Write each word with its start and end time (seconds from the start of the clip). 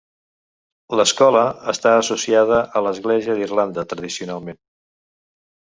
L'escola 0.99 1.43
està 1.73 1.91
associada 1.99 2.59
a 2.81 2.85
l'Església 2.87 3.39
d'Irlanda 3.43 3.89
tradicionalment. 3.95 4.63